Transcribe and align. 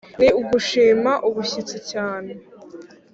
ni 0.19 0.29
ugushima 0.39 1.11
ubushyitsi 1.27 1.77
cyane? 1.91 2.31